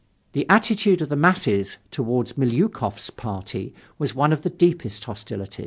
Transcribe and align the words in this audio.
The 0.31 0.49
attitude 0.49 1.03
of 1.03 1.09
the 1.09 1.15
masses 1.15 1.77
toward 1.91 2.35
Milyukov's 2.35 3.11
party 3.11 3.75
was 3.99 4.15
one 4.15 4.33
of 4.33 4.41
the 4.41 4.49
deepest 4.49 5.03
hostility. 5.03 5.57